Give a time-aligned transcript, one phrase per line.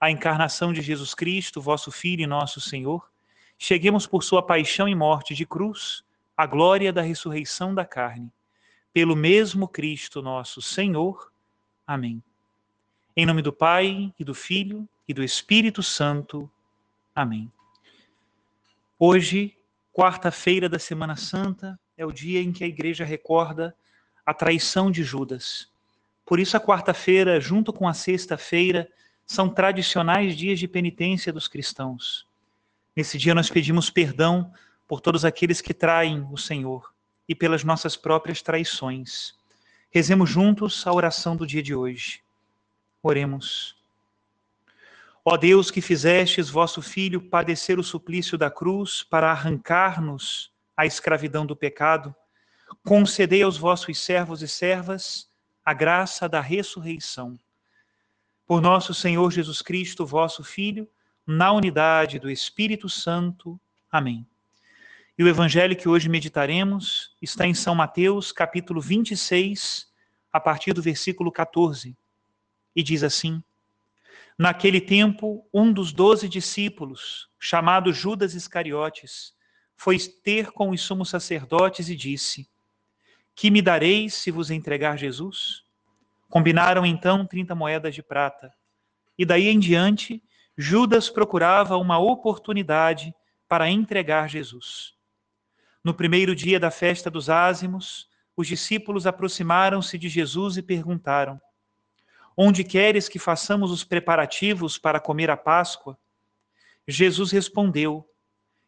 [0.00, 3.10] a encarnação de Jesus Cristo, vosso Filho e nosso Senhor,
[3.58, 6.02] cheguemos por sua paixão e morte de cruz
[6.34, 8.32] à glória da ressurreição da carne.
[8.94, 11.30] Pelo mesmo Cristo nosso Senhor.
[11.86, 12.22] Amém.
[13.14, 16.50] Em nome do Pai, e do Filho, e do Espírito Santo.
[17.14, 17.52] Amém.
[18.98, 19.54] Hoje,
[19.92, 23.76] quarta-feira da Semana Santa, é o dia em que a igreja recorda
[24.24, 25.70] a traição de Judas.
[26.24, 28.90] Por isso, a quarta-feira, junto com a sexta-feira,
[29.30, 32.26] são tradicionais dias de penitência dos cristãos.
[32.96, 34.52] Nesse dia nós pedimos perdão
[34.88, 36.92] por todos aqueles que traem o Senhor
[37.28, 39.32] e pelas nossas próprias traições.
[39.88, 42.24] Rezemos juntos a oração do dia de hoje.
[43.00, 43.76] Oremos.
[45.24, 51.46] Ó Deus que fizestes vosso Filho padecer o suplício da cruz para arrancar-nos a escravidão
[51.46, 52.12] do pecado,
[52.84, 55.30] concedei aos vossos servos e servas
[55.64, 57.38] a graça da ressurreição
[58.50, 60.88] por nosso Senhor Jesus Cristo, vosso Filho,
[61.24, 63.60] na unidade do Espírito Santo.
[63.88, 64.26] Amém.
[65.16, 69.88] E o evangelho que hoje meditaremos está em São Mateus, capítulo 26,
[70.32, 71.96] a partir do versículo 14,
[72.74, 73.40] e diz assim:
[74.36, 79.32] Naquele tempo, um dos doze discípulos, chamado Judas Iscariotes,
[79.76, 82.50] foi ter com os sumos sacerdotes e disse:
[83.32, 85.69] Que me dareis se vos entregar Jesus?
[86.30, 88.54] Combinaram então 30 moedas de prata.
[89.18, 90.22] E daí em diante,
[90.56, 93.12] Judas procurava uma oportunidade
[93.48, 94.94] para entregar Jesus.
[95.82, 101.40] No primeiro dia da festa dos ázimos, os discípulos aproximaram-se de Jesus e perguntaram:
[102.36, 105.98] Onde queres que façamos os preparativos para comer a Páscoa?
[106.86, 108.08] Jesus respondeu: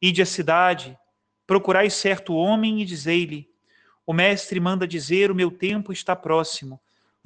[0.00, 0.98] Ide à cidade,
[1.46, 3.48] procurai certo homem e dizei-lhe:
[4.04, 6.78] O mestre manda dizer: O meu tempo está próximo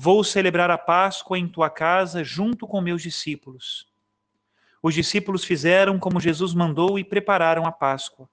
[0.02, 3.86] Vou celebrar a Páscoa em tua casa junto com meus discípulos.
[4.82, 8.26] Os discípulos fizeram como Jesus mandou e prepararam a Páscoa.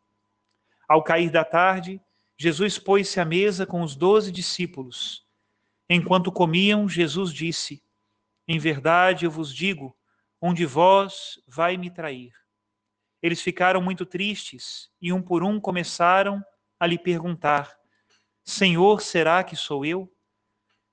[0.88, 2.00] Ao cair da tarde,
[2.38, 5.28] Jesus pôs-se à mesa com os doze discípulos.
[5.90, 7.84] Enquanto comiam, Jesus disse:
[8.48, 9.94] Em verdade eu vos digo,
[10.42, 12.32] um de vós vai me trair.
[13.22, 16.42] Eles ficaram muito tristes e um por um começaram
[16.80, 17.78] a lhe perguntar:
[18.42, 20.10] Senhor, será que sou eu?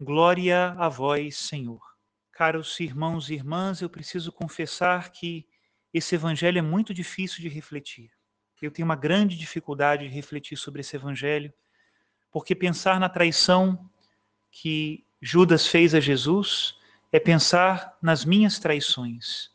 [0.00, 1.80] Glória a vós, Senhor.
[2.32, 5.46] Caros irmãos e irmãs, eu preciso confessar que
[5.92, 8.10] esse evangelho é muito difícil de refletir.
[8.60, 11.52] Eu tenho uma grande dificuldade de refletir sobre esse evangelho,
[12.32, 13.88] porque pensar na traição
[14.50, 16.74] que Judas fez a Jesus
[17.12, 19.50] é pensar nas minhas traições,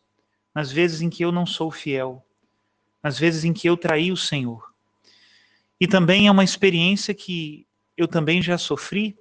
[0.55, 2.25] nas vezes em que eu não sou fiel,
[3.03, 4.73] nas vezes em que eu traí o Senhor.
[5.81, 9.19] E também é uma experiência que eu também já sofri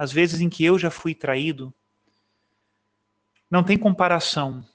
[0.00, 1.74] as vezes em que eu já fui traído,
[3.50, 4.66] não tem comparação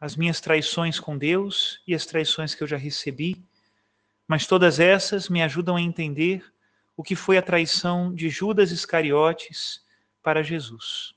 [0.00, 3.44] as minhas traições com Deus e as traições que eu já recebi,
[4.26, 6.42] mas todas essas me ajudam a entender
[6.96, 9.84] o que foi a traição de Judas Iscariotes
[10.22, 11.12] para Jesus.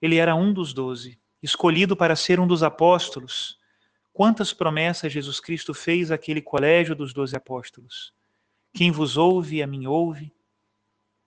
[0.00, 3.58] Ele era um dos doze, escolhido para ser um dos apóstolos.
[4.12, 8.14] Quantas promessas Jesus Cristo fez àquele colégio dos doze apóstolos?
[8.72, 10.35] Quem vos ouve, a mim ouve.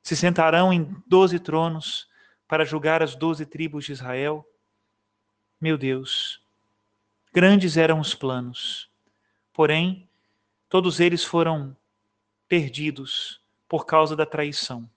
[0.02, 2.08] Se sentarão em doze tronos
[2.48, 4.44] para julgar as doze tribos de Israel.
[5.62, 6.42] Meu Deus,
[7.32, 8.90] grandes eram os planos,
[9.54, 10.10] porém,
[10.68, 11.78] todos eles foram
[12.48, 14.90] perdidos por causa da traição.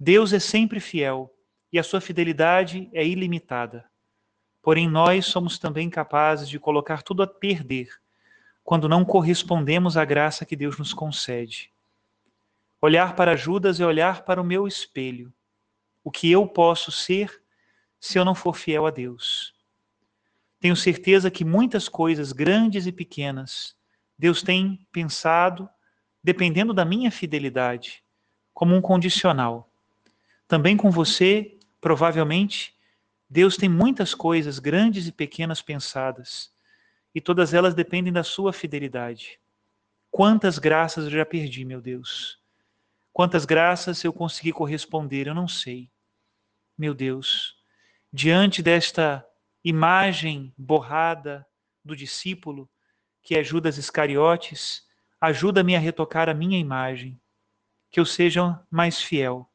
[0.00, 1.34] Deus é sempre fiel
[1.72, 3.84] e a sua fidelidade é ilimitada.
[4.62, 7.90] Porém, nós somos também capazes de colocar tudo a perder
[8.64, 11.70] quando não correspondemos à graça que Deus nos concede.
[12.80, 15.32] Olhar para Judas é olhar para o meu espelho.
[16.04, 17.42] O que eu posso ser
[17.98, 19.52] se eu não for fiel a Deus?
[20.60, 23.76] Tenho certeza que muitas coisas, grandes e pequenas,
[24.16, 25.68] Deus tem pensado,
[26.22, 28.02] dependendo da minha fidelidade,
[28.54, 29.70] como um condicional.
[30.46, 32.76] Também com você, provavelmente,
[33.28, 36.52] Deus tem muitas coisas, grandes e pequenas, pensadas,
[37.14, 39.40] e todas elas dependem da sua fidelidade.
[40.10, 42.37] Quantas graças eu já perdi, meu Deus.
[43.12, 45.90] Quantas graças eu consegui corresponder, eu não sei.
[46.76, 47.56] Meu Deus,
[48.12, 49.26] diante desta
[49.64, 51.46] imagem borrada
[51.84, 52.70] do discípulo,
[53.22, 54.86] que é Judas Iscariotes,
[55.20, 57.20] ajuda-me a retocar a minha imagem,
[57.90, 59.50] que eu seja mais fiel,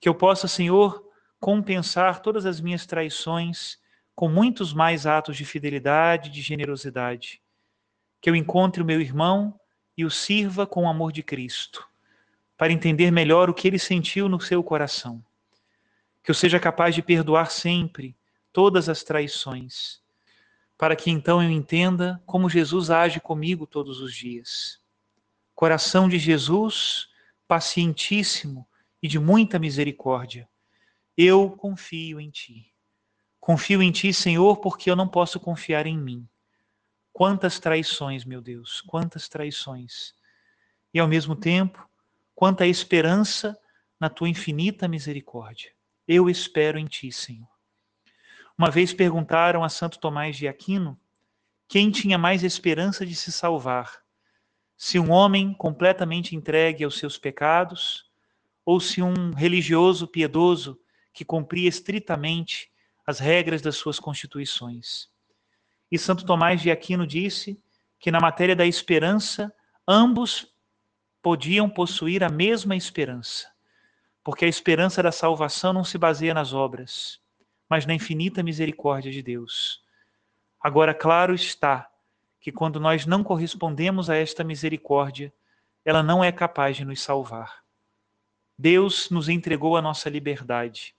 [0.00, 1.08] que eu possa, Senhor,
[1.38, 3.78] compensar todas as minhas traições
[4.14, 7.42] com muitos mais atos de fidelidade e de generosidade,
[8.20, 9.58] que eu encontre o meu irmão
[9.96, 11.88] e o sirva com o amor de Cristo,
[12.62, 15.20] para entender melhor o que ele sentiu no seu coração,
[16.22, 18.16] que eu seja capaz de perdoar sempre
[18.52, 20.00] todas as traições,
[20.78, 24.80] para que então eu entenda como Jesus age comigo todos os dias.
[25.56, 27.08] Coração de Jesus,
[27.48, 28.64] pacientíssimo
[29.02, 30.48] e de muita misericórdia,
[31.16, 32.72] eu confio em Ti.
[33.40, 36.28] Confio em Ti, Senhor, porque eu não posso confiar em mim.
[37.12, 40.14] Quantas traições, meu Deus, quantas traições.
[40.94, 41.90] E ao mesmo tempo,
[42.34, 43.58] quanta esperança
[43.98, 45.72] na Tua infinita misericórdia.
[46.06, 47.48] Eu espero em Ti, Senhor.
[48.56, 50.98] Uma vez perguntaram a Santo Tomás de Aquino
[51.68, 54.02] quem tinha mais esperança de se salvar,
[54.76, 58.10] se um homem completamente entregue aos seus pecados
[58.64, 60.78] ou se um religioso piedoso
[61.12, 62.70] que cumpria estritamente
[63.06, 65.08] as regras das suas constituições.
[65.90, 67.58] E Santo Tomás de Aquino disse
[67.98, 69.52] que na matéria da esperança,
[69.86, 70.51] ambos
[71.22, 73.48] podiam possuir a mesma esperança,
[74.24, 77.20] porque a esperança da salvação não se baseia nas obras,
[77.68, 79.82] mas na infinita misericórdia de Deus.
[80.60, 81.88] Agora, claro está
[82.40, 85.32] que quando nós não correspondemos a esta misericórdia,
[85.84, 87.62] ela não é capaz de nos salvar.
[88.58, 90.94] Deus nos entregou a nossa liberdade.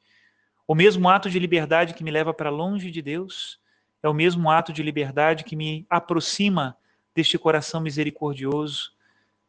[0.65, 3.59] O mesmo ato de liberdade que me leva para longe de Deus
[4.01, 6.77] é o mesmo ato de liberdade que me aproxima
[7.13, 8.93] deste coração misericordioso,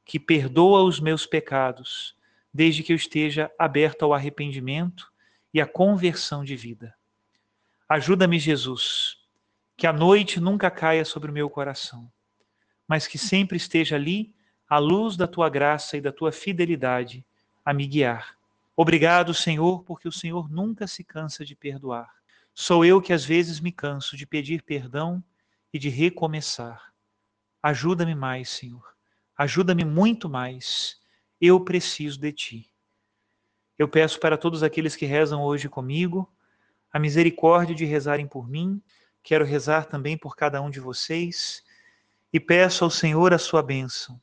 [0.05, 2.15] que perdoa os meus pecados,
[2.53, 5.11] desde que eu esteja aberto ao arrependimento
[5.53, 6.95] e à conversão de vida.
[7.89, 9.19] Ajuda-me, Jesus,
[9.77, 12.11] que a noite nunca caia sobre o meu coração,
[12.87, 14.35] mas que sempre esteja ali
[14.69, 17.25] a luz da tua graça e da tua fidelidade
[17.65, 18.37] a me guiar.
[18.77, 22.11] Obrigado, Senhor, porque o Senhor nunca se cansa de perdoar.
[22.53, 25.23] Sou eu que às vezes me canso de pedir perdão
[25.73, 26.93] e de recomeçar.
[27.63, 28.94] Ajuda-me mais, Senhor.
[29.37, 31.01] Ajuda-me muito mais.
[31.41, 32.71] Eu preciso de ti.
[33.79, 36.31] Eu peço para todos aqueles que rezam hoje comigo
[36.93, 38.81] a misericórdia de rezarem por mim.
[39.23, 41.65] Quero rezar também por cada um de vocês
[42.33, 44.21] e peço ao Senhor a sua bênção,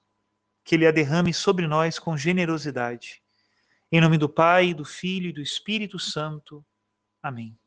[0.63, 3.21] que Ele a derrame sobre nós com generosidade.
[3.91, 6.65] Em nome do Pai, do Filho e do Espírito Santo.
[7.21, 7.60] Amém.